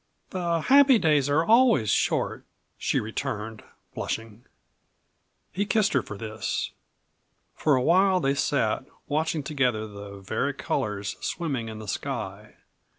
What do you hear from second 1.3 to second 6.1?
always short," she returned, blushing. He kissed her